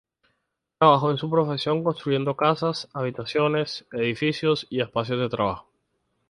Trabajó 0.79 1.11
en 1.11 1.19
su 1.19 1.29
profesión, 1.29 1.83
construyendo 1.83 2.35
casas 2.35 2.89
habitación, 2.91 3.55
edificios, 3.91 4.65
y 4.71 4.81
espacios 4.81 5.19
de 5.19 5.29
trabajo. 5.29 5.67